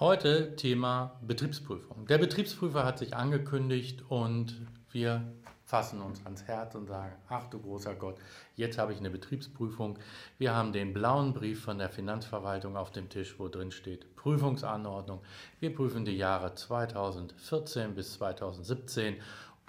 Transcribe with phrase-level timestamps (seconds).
[0.00, 2.06] Heute Thema Betriebsprüfung.
[2.06, 5.30] Der Betriebsprüfer hat sich angekündigt und wir
[5.66, 8.16] fassen uns ans Herz und sagen, ach du großer Gott,
[8.56, 9.98] jetzt habe ich eine Betriebsprüfung.
[10.38, 15.20] Wir haben den blauen Brief von der Finanzverwaltung auf dem Tisch, wo drin steht Prüfungsanordnung.
[15.60, 19.16] Wir prüfen die Jahre 2014 bis 2017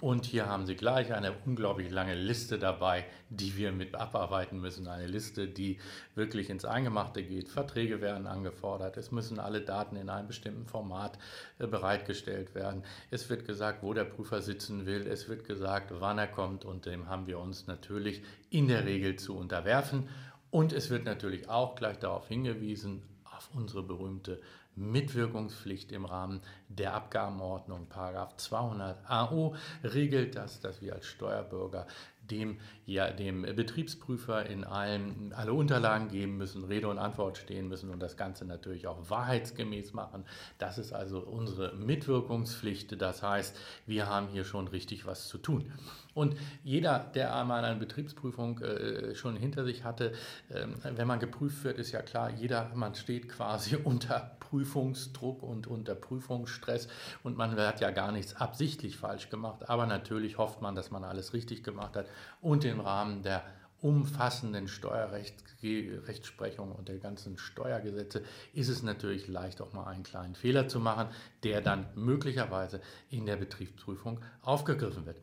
[0.02, 4.88] und hier haben Sie gleich eine unglaublich lange Liste dabei, die wir mit abarbeiten müssen.
[4.88, 5.78] Eine Liste, die
[6.16, 7.48] wirklich ins Eingemachte geht.
[7.48, 8.96] Verträge werden angefordert.
[8.96, 11.20] Es müssen alle Daten in einem bestimmten Format
[11.60, 12.82] äh, bereitgestellt werden.
[13.12, 15.06] Es wird gesagt, wo der Prüfer sitzen will.
[15.06, 16.64] Es wird gesagt, wann er kommt.
[16.64, 20.08] Und dem haben wir uns natürlich in der Regel zu unterwerfen.
[20.50, 24.40] Und es wird natürlich auch gleich darauf hingewiesen, auf unsere berühmte
[24.76, 27.86] Mitwirkungspflicht im Rahmen der Abgabenordnung.
[27.88, 29.54] Paragraph 200 AO
[29.84, 31.86] regelt das, dass wir als Steuerbürger
[32.30, 37.90] dem, ja, dem Betriebsprüfer in allen, alle Unterlagen geben müssen, Rede und Antwort stehen müssen
[37.90, 40.24] und das Ganze natürlich auch wahrheitsgemäß machen.
[40.58, 43.00] Das ist also unsere Mitwirkungspflicht.
[43.00, 45.72] Das heißt, wir haben hier schon richtig was zu tun.
[46.14, 50.12] Und jeder, der einmal eine Betriebsprüfung äh, schon hinter sich hatte,
[50.50, 55.66] äh, wenn man geprüft wird, ist ja klar, jeder, man steht quasi unter Prüfungsdruck und
[55.66, 56.86] unter Prüfungsstress
[57.24, 61.02] und man hat ja gar nichts absichtlich falsch gemacht, aber natürlich hofft man, dass man
[61.02, 62.06] alles richtig gemacht hat
[62.40, 63.42] und im Rahmen der
[63.80, 68.22] umfassenden Steuerrechtsprechung und der ganzen Steuergesetze
[68.54, 71.08] ist es natürlich leicht, auch mal einen kleinen Fehler zu machen,
[71.42, 75.16] der dann möglicherweise in der Betriebsprüfung aufgegriffen wird.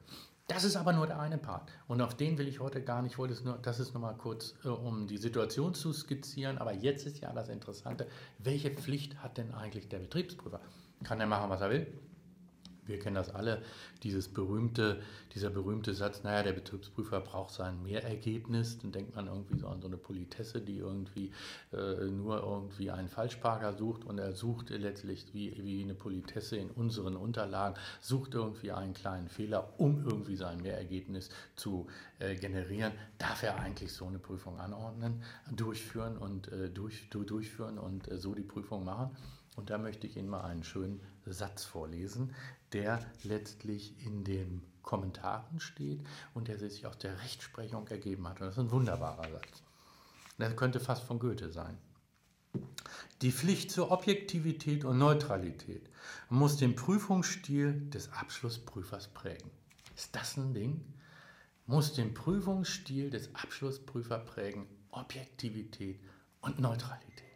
[0.49, 1.71] Das ist aber nur der eine Part.
[1.87, 4.01] Und auf den will ich heute gar nicht, ich wollte es nur, das ist nur
[4.01, 6.57] mal kurz, äh, um die Situation zu skizzieren.
[6.57, 8.07] Aber jetzt ist ja das Interessante,
[8.39, 10.59] welche Pflicht hat denn eigentlich der Betriebsprüfer?
[11.03, 11.87] Kann er machen, was er will?
[12.89, 13.61] Wir kennen das alle,
[14.03, 15.01] dieses berühmte,
[15.33, 18.79] dieser berühmte Satz, naja, der Betriebsprüfer braucht sein Mehrergebnis.
[18.79, 21.31] Dann denkt man irgendwie so an so eine Politesse, die irgendwie
[21.71, 26.71] äh, nur irgendwie einen Falschparker sucht und er sucht letztlich wie, wie eine Politesse in
[26.71, 31.87] unseren Unterlagen, sucht irgendwie einen kleinen Fehler, um irgendwie sein Mehrergebnis zu
[32.19, 32.93] äh, generieren.
[33.17, 38.33] Darf er eigentlich so eine Prüfung anordnen, durchführen und äh, durch, durchführen und äh, so
[38.33, 39.15] die Prüfung machen?
[39.59, 42.33] Und da möchte ich Ihnen mal einen schönen Satz vorlesen,
[42.71, 45.99] der letztlich in den Kommentaren steht
[46.33, 48.39] und der sich aus der Rechtsprechung ergeben hat.
[48.39, 49.63] Und das ist ein wunderbarer Satz.
[50.37, 51.77] Das könnte fast von Goethe sein.
[53.21, 55.89] Die Pflicht zur Objektivität und Neutralität
[56.29, 59.51] muss den Prüfungsstil des Abschlussprüfers prägen.
[59.93, 60.85] Ist das ein Ding?
[61.65, 65.99] Muss den Prüfungsstil des Abschlussprüfers prägen Objektivität
[66.39, 67.28] und Neutralität.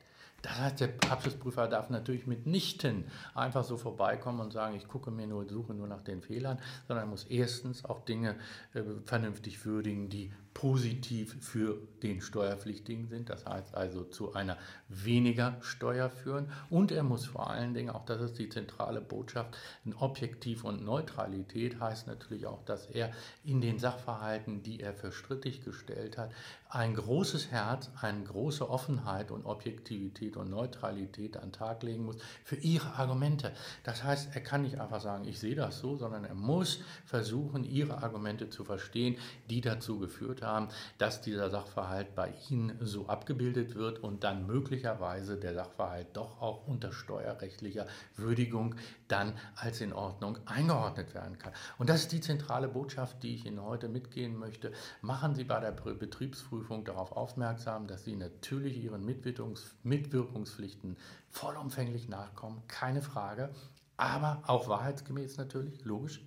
[0.43, 5.25] Das heißt, der Abschlussprüfer darf natürlich mitnichten einfach so vorbeikommen und sagen, ich gucke mir
[5.25, 8.35] nur, suche nur nach den Fehlern, sondern er muss erstens auch Dinge
[8.73, 15.57] äh, vernünftig würdigen, die positiv für den Steuerpflichtigen sind, das heißt also zu einer weniger
[15.61, 16.51] Steuer führen.
[16.69, 20.83] Und er muss vor allen Dingen, auch das ist die zentrale Botschaft, ein Objektiv und
[20.83, 23.11] Neutralität heißt natürlich auch, dass er
[23.43, 26.31] in den Sachverhalten, die er für strittig gestellt hat,
[26.69, 32.17] ein großes Herz, eine große Offenheit und Objektivität und Neutralität an den Tag legen muss
[32.43, 33.51] für ihre Argumente.
[33.83, 37.63] Das heißt, er kann nicht einfach sagen, ich sehe das so, sondern er muss versuchen,
[37.63, 39.17] ihre Argumente zu verstehen,
[39.49, 45.37] die dazu geführt haben, dass dieser Sachverhalt bei Ihnen so abgebildet wird und dann möglicherweise
[45.37, 48.75] der Sachverhalt doch auch unter steuerrechtlicher Würdigung
[49.07, 51.53] dann als in Ordnung eingeordnet werden kann.
[51.77, 54.71] Und das ist die zentrale Botschaft, die ich Ihnen heute mitgehen möchte.
[55.01, 60.97] Machen Sie bei der Betriebsprüfung Prüfung darauf aufmerksam, dass Sie natürlich Ihren Mitwirkungs Mitwirkungspflichten
[61.29, 63.49] vollumfänglich nachkommen, keine Frage,
[63.97, 66.21] aber auch wahrheitsgemäß natürlich, logisch.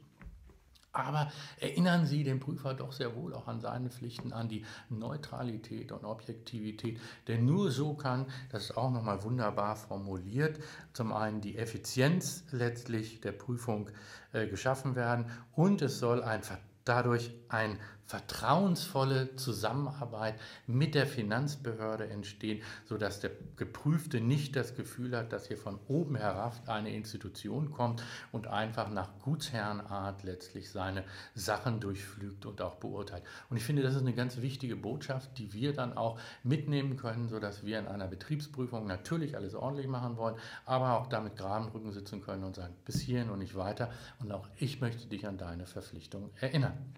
[0.97, 1.31] Aber
[1.61, 6.05] erinnern Sie den Prüfer doch sehr wohl auch an seine Pflichten, an die Neutralität und
[6.05, 6.99] Objektivität.
[7.29, 10.59] Denn nur so kann, das ist auch nochmal wunderbar formuliert,
[10.95, 13.91] zum einen die Effizienz letztlich der Prüfung
[14.33, 16.41] äh, geschaffen werden und es soll ein
[16.87, 20.37] dadurch ein vertrauensvolle Zusammenarbeit
[20.67, 26.15] mit der Finanzbehörde entstehen, sodass der Geprüfte nicht das Gefühl hat, dass hier von oben
[26.15, 31.05] herab eine Institution kommt und einfach nach Gutsherrenart letztlich seine
[31.35, 33.25] Sachen durchflügt und auch beurteilt.
[33.51, 37.29] Und ich finde, das ist eine ganz wichtige Botschaft, die wir dann auch mitnehmen können,
[37.29, 41.91] sodass wir in einer Betriebsprüfung natürlich alles ordentlich machen wollen, aber auch damit geraden Rücken
[41.91, 43.91] sitzen können und sagen, bis hierhin und nicht weiter.
[44.21, 46.95] Und auch ich möchte dich an deine Verpflichtung erinnern.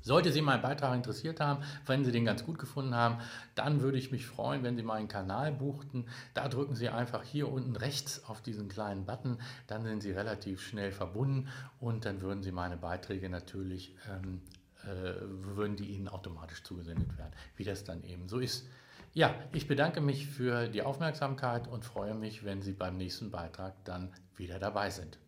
[0.00, 3.18] Sollte Sie meinen Beitrag interessiert haben, wenn Sie den ganz gut gefunden haben,
[3.54, 6.06] dann würde ich mich freuen, wenn Sie meinen Kanal buchten.
[6.34, 10.62] Da drücken Sie einfach hier unten rechts auf diesen kleinen Button, dann sind Sie relativ
[10.62, 11.48] schnell verbunden
[11.80, 14.40] und dann würden Sie meine Beiträge natürlich, ähm,
[14.84, 18.66] äh, würden die Ihnen automatisch zugesendet werden, wie das dann eben so ist.
[19.14, 23.74] Ja, ich bedanke mich für die Aufmerksamkeit und freue mich, wenn Sie beim nächsten Beitrag
[23.84, 25.18] dann wieder dabei sind.